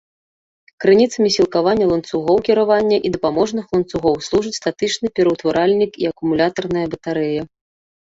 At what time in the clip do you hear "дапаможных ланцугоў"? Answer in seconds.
3.17-4.15